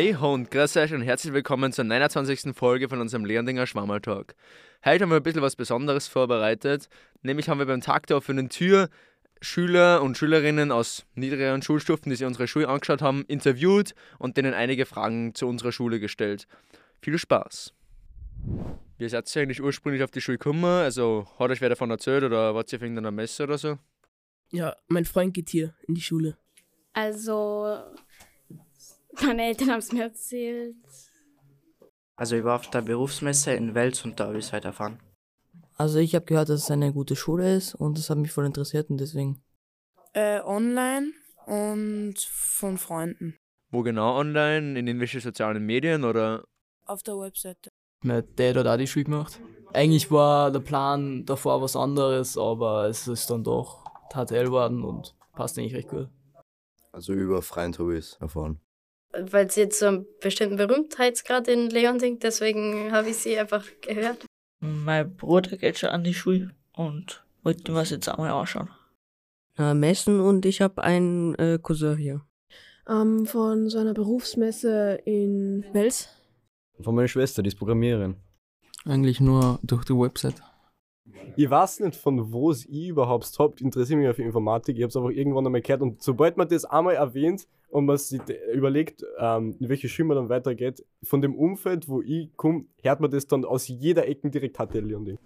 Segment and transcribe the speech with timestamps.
[0.00, 2.54] Hey ho und grüß euch und herzlich willkommen zur 29.
[2.54, 4.36] Folge von unserem Leondinger Schwammertalk.
[4.84, 6.88] Heute haben wir ein bisschen was Besonderes vorbereitet,
[7.22, 8.90] nämlich haben wir beim Tag der offenen Tür
[9.40, 14.54] Schüler und Schülerinnen aus niedrigeren Schulstufen, die sich unsere Schule angeschaut haben, interviewt und denen
[14.54, 16.46] einige Fragen zu unserer Schule gestellt.
[17.02, 17.74] Viel Spaß!
[18.98, 20.64] Wie seid ihr eigentlich ursprünglich auf die Schule gekommen?
[20.64, 23.78] Also hat euch wer davon erzählt oder wart ihr auf irgendeiner Messe oder so?
[24.52, 26.38] Ja, mein Freund geht hier in die Schule.
[26.92, 27.78] Also,
[29.22, 30.76] meine Eltern haben es mir erzählt.
[32.16, 34.98] Also ich war auf der Berufsmesse in Wels und da habe ich es halt erfahren.
[35.76, 38.46] Also ich habe gehört, dass es eine gute Schule ist und das hat mich voll
[38.46, 39.40] interessiert und deswegen.
[40.12, 41.12] Äh, online
[41.46, 43.36] und von Freunden.
[43.70, 44.78] Wo genau online?
[44.78, 46.44] In irgendwelche sozialen Medien oder?
[46.86, 47.70] Auf der Webseite.
[48.02, 49.40] Mein Dad hat auch die Schule gemacht.
[49.72, 55.14] Eigentlich war der Plan davor was anderes, aber es ist dann doch HTL geworden und
[55.34, 56.08] passt eigentlich recht gut.
[56.90, 58.60] Also über Freund habe ich es erfahren.
[59.12, 63.64] Weil sie jetzt so einen bestimmten Berühmtheitsgrad in Leon singt, deswegen habe ich sie einfach
[63.80, 64.26] gehört.
[64.60, 68.70] Mein Bruder geht schon an die Schule und wollte mir das jetzt einmal anschauen.
[69.56, 72.22] Äh, Messen und ich habe einen äh, Cousin hier.
[72.88, 76.08] Ähm, von so einer Berufsmesse in Wels.
[76.80, 78.16] Von meiner Schwester, die ist Programmiererin.
[78.84, 80.40] Eigentlich nur durch die Website.
[81.36, 84.76] Ich weiß nicht, von wo es ich überhaupt habt, interessiert mich für Informatik.
[84.76, 85.82] Ich habe es einfach irgendwann einmal gehört.
[85.82, 88.20] Und sobald man das einmal erwähnt und man sich
[88.52, 93.00] überlegt, ähm, in welche Schule man dann weitergeht, von dem Umfeld, wo ich komme, hört
[93.00, 95.18] man das dann aus jeder Ecke direkt HTL und ich.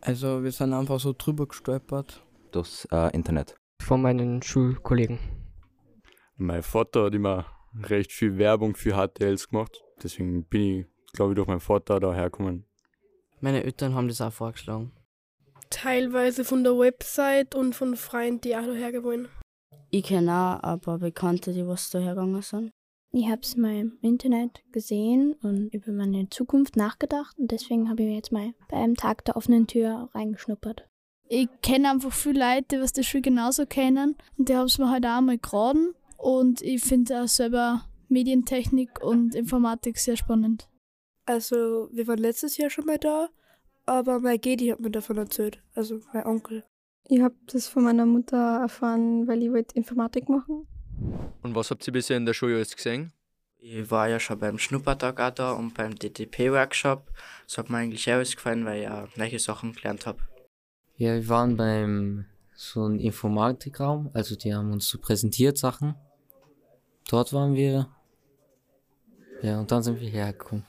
[0.00, 2.24] Also wir sind einfach so drüber gestolpert.
[2.52, 3.56] Durchs äh, Internet.
[3.80, 5.18] Von meinen Schulkollegen.
[6.36, 9.82] Mein Vater hat immer recht viel Werbung für HTLs gemacht.
[10.02, 12.64] Deswegen bin ich, glaube ich, durch meinen Vater da hergekommen.
[13.40, 14.92] Meine Eltern haben das auch vorgeschlagen.
[15.70, 19.28] Teilweise von der Website und von Freunden, die auch daher wollen.
[19.90, 22.70] Ich kenne auch ein paar Bekannte, die was daher gegangen sind.
[23.10, 28.02] Ich habe es mal im Internet gesehen und über meine Zukunft nachgedacht und deswegen habe
[28.02, 30.86] ich jetzt mal bei einem Tag der offenen Tür reingeschnuppert.
[31.30, 34.78] Ich kenne einfach viele Leute, die was das Schule genauso kennen und die haben es
[34.78, 40.68] mir halt auch mal geraten und ich finde auch selber Medientechnik und Informatik sehr spannend.
[41.24, 43.28] Also wir waren letztes Jahr schon mal da,
[43.88, 46.64] aber mein Gedi hat mir davon erzählt, also mein Onkel.
[47.08, 50.66] Ich habe das von meiner Mutter erfahren, weil ich wollte Informatik machen.
[51.42, 53.12] Und was habt ihr bisher in der Schule alles gesehen?
[53.60, 57.10] Ich war ja schon beim Schnuppertag auch da und beim DTP-Workshop.
[57.46, 60.18] Das hat mir eigentlich alles gefallen, weil ich auch neue Sachen gelernt habe.
[60.96, 65.94] Ja, wir waren beim so einem Informatikraum, also die haben uns so präsentiert Sachen.
[67.08, 67.88] Dort waren wir.
[69.42, 70.64] Ja, und dann sind wir hergekommen.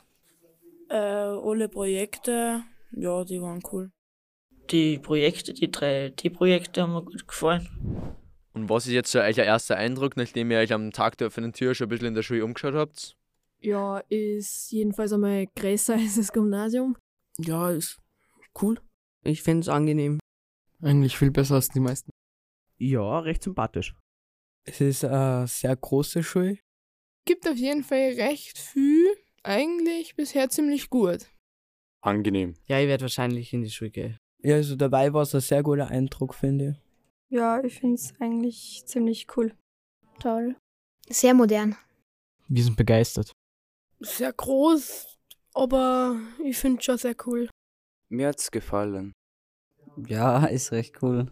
[0.90, 3.92] Äh, alle Projekte, ja, die waren cool.
[4.72, 7.68] Die Projekte, die drei D-Projekte haben mir gut gefallen.
[8.54, 11.54] Und was ist jetzt so euer erster Eindruck, nachdem ihr euch am Tag der offenen
[11.54, 13.16] Tür schon ein bisschen in der Schule umgeschaut habt?
[13.62, 16.98] Ja, ist jedenfalls einmal größer als das Gymnasium.
[17.40, 17.98] Ja, ist
[18.62, 18.80] cool.
[19.24, 20.20] Ich finde es angenehm.
[20.82, 22.12] Eigentlich viel besser als die meisten.
[22.78, 23.94] Ja, recht sympathisch.
[24.64, 26.58] Es ist eine sehr große Schule.
[27.26, 29.08] Gibt auf jeden Fall recht viel.
[29.44, 31.28] Eigentlich bisher ziemlich gut.
[32.02, 32.56] Angenehm.
[32.66, 34.18] Ja, ich werde wahrscheinlich in die Schule gehen.
[34.42, 37.38] Ja, also dabei war es ein sehr guter Eindruck, finde ich.
[37.38, 39.54] Ja, ich finde es eigentlich ziemlich cool.
[40.20, 40.56] Toll.
[41.10, 41.76] Sehr modern.
[42.48, 43.34] Wir sind begeistert.
[44.00, 45.18] Sehr groß,
[45.54, 47.50] aber ich finde es schon sehr cool.
[48.10, 49.14] Mir hat's gefallen.
[50.08, 51.32] Ja, ist recht cool.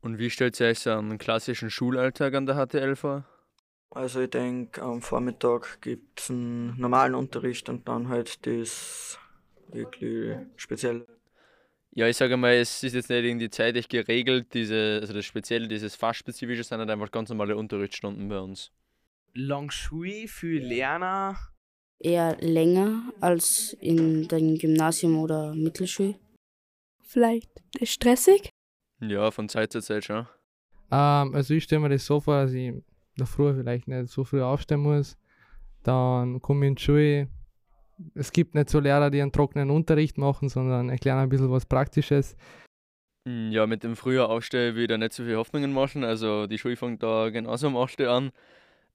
[0.00, 3.24] Und wie stellt ihr euch so einen klassischen Schulalltag an der HTL vor?
[3.90, 9.18] Also ich denke, am Vormittag gibt es einen normalen Unterricht und dann halt das
[9.72, 11.06] wirklich spezielle.
[11.92, 15.68] Ja, ich sage mal, es ist jetzt nicht irgendwie zeitlich geregelt, diese, also das Spezielle,
[15.68, 18.72] dieses Fachspezifische, sind halt einfach ganz normale Unterrichtsstunden bei uns.
[19.32, 21.36] Lang Schule für Lerner?
[22.00, 26.16] Eher länger als in dem Gymnasium oder Mittelschule.
[27.00, 27.50] Vielleicht
[27.82, 28.50] stressig?
[29.00, 30.26] Ja, von Zeit zu Zeit schon.
[30.90, 32.84] Ähm, also ich stelle mir das so vor, dass ich in
[33.16, 35.16] der Früh vielleicht nicht so früh aufstehen muss.
[35.84, 37.28] Dann komme ich in die Schule.
[38.14, 41.66] Es gibt nicht so Lehrer, die einen trockenen Unterricht machen, sondern erklären ein bisschen was
[41.66, 42.36] Praktisches.
[43.26, 46.04] Ja, mit dem früher Aufstehen will ich da nicht so viel Hoffnungen machen.
[46.04, 48.32] Also die Schule fängt da genauso am Aufstehen an.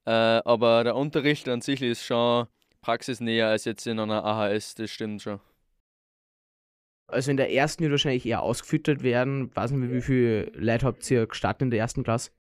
[0.06, 2.48] Äh, aber der Unterricht an sich ist schon
[2.81, 5.40] praxisnäher als jetzt in einer AHS, das stimmt schon.
[7.07, 9.56] Also in der ersten wird wahrscheinlich eher ausgefüttert werden.
[9.56, 12.31] Weiß nicht, wie viele Leute habt ihr gestartet in der ersten Klasse?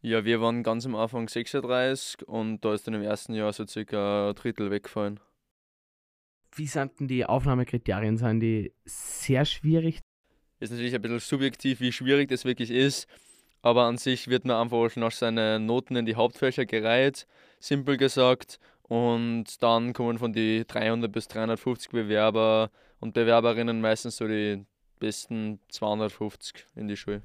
[0.00, 3.66] Ja, wir waren ganz am Anfang 36 und da ist dann im ersten Jahr so
[3.66, 5.20] circa ein Drittel weggefallen.
[6.54, 6.66] Wie
[6.98, 8.16] denn die Aufnahmekriterien?
[8.16, 10.00] Sind die sehr schwierig?
[10.58, 13.06] Ist natürlich ein bisschen subjektiv, wie schwierig das wirklich ist,
[13.62, 17.26] aber an sich wird man einfach nach seinen Noten in die Hauptfächer gereiht,
[17.60, 18.58] simpel gesagt.
[18.82, 24.66] Und dann kommen von die 300 bis 350 Bewerber und Bewerberinnen meistens so die
[24.98, 27.22] besten 250 in die Schule.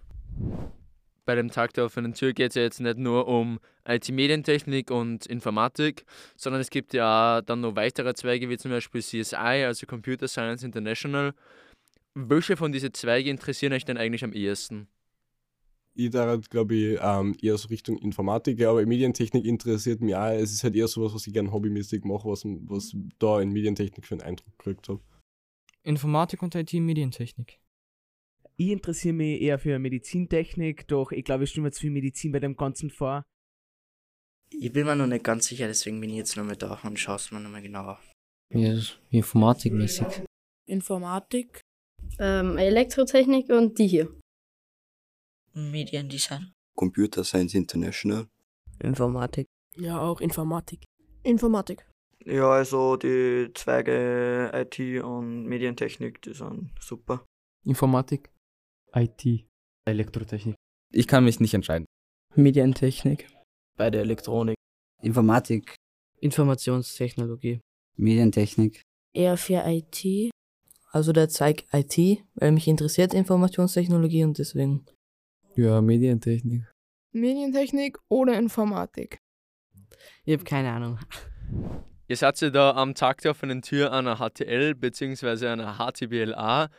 [1.26, 5.26] Bei dem Tag der offenen Tür geht es ja jetzt nicht nur um IT-Medientechnik und
[5.26, 6.06] Informatik,
[6.38, 9.36] sondern es gibt ja auch dann noch weitere Zweige wie zum Beispiel CSI,
[9.66, 11.34] also Computer Science International.
[12.14, 14.88] Welche von diesen Zweigen interessieren euch denn eigentlich am ehesten?
[15.96, 20.28] Ich da glaube ich ähm, eher so Richtung Informatik, aber Medientechnik interessiert mich auch.
[20.28, 24.06] Es ist halt eher sowas, was ich gerne hobbymäßig mache, was, was da in Medientechnik
[24.06, 25.00] für einen Eindruck gekriegt habe.
[25.84, 27.60] Informatik und IT-Medientechnik.
[28.58, 32.40] Ich interessiere mich eher für Medizintechnik, doch ich glaube, ich stimme jetzt viel Medizin bei
[32.40, 33.24] dem Ganzen vor.
[34.50, 37.18] Ich bin mir noch nicht ganz sicher, deswegen bin ich jetzt nochmal da und schaue
[37.18, 38.00] es mir nochmal genauer.
[38.54, 38.80] Ja,
[39.10, 40.24] informatikmäßig.
[40.68, 41.60] Informatik.
[42.20, 44.20] Ähm, Elektrotechnik und die hier.
[45.54, 46.54] Mediendesign.
[46.78, 48.28] Computer Science International.
[48.82, 49.48] Informatik.
[49.76, 50.84] Ja, auch Informatik.
[51.24, 51.86] Informatik.
[52.24, 57.26] Ja, also die Zweige IT und Medientechnik, die sind super.
[57.66, 58.30] Informatik.
[58.96, 59.46] IT.
[59.88, 60.56] Elektrotechnik.
[60.94, 61.86] Ich kann mich nicht entscheiden.
[62.36, 63.28] Medientechnik.
[63.78, 64.56] Bei der Elektronik.
[65.02, 65.76] Informatik.
[66.22, 67.60] Informationstechnologie.
[67.98, 68.82] Medientechnik.
[69.14, 70.32] Eher für IT.
[70.92, 74.86] Also der Zweig IT, weil mich interessiert Informationstechnologie und deswegen.
[75.56, 76.64] Ja, Medientechnik.
[77.12, 79.18] Medientechnik oder Informatik.
[80.26, 81.00] Ich habe keine Ahnung.
[82.08, 85.48] Ihr seid ja da am Tag der offenen Tür einer HTL bzw.
[85.48, 86.70] einer HTBLA.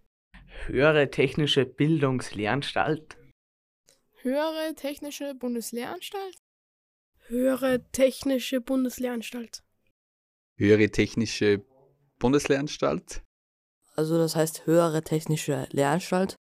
[0.67, 3.19] Höhere technische Bildungslehranstalt.
[4.23, 6.39] Höhere technische Bundeslehranstalt.
[7.27, 9.63] Höhere technische Bundeslehranstalt.
[10.57, 11.63] Höhere technische
[12.19, 13.23] Bundeslehranstalt.
[13.97, 16.37] Also das heißt höhere technische Lehranstalt.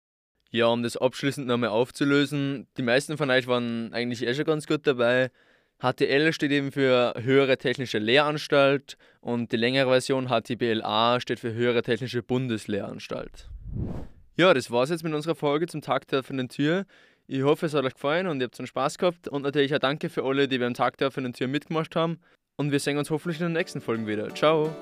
[0.49, 4.65] Ja, um das abschließend nochmal aufzulösen, die meisten von euch waren eigentlich eh schon ganz
[4.65, 5.29] gut dabei.
[5.83, 11.83] HTL steht eben für Höhere Technische Lehranstalt und die längere Version HTBLA steht für Höhere
[11.83, 13.51] Technische Bundeslehranstalt.
[14.35, 16.87] Ja, das war's jetzt mit unserer Folge zum Tag der offenen Tür.
[17.33, 19.29] Ich hoffe, es hat euch gefallen und ihr habt einen Spaß gehabt.
[19.29, 22.19] Und natürlich auch danke für alle, die beim Tag der offenen Tür mitgemacht haben.
[22.57, 24.35] Und wir sehen uns hoffentlich in den nächsten Folgen wieder.
[24.35, 24.75] Ciao!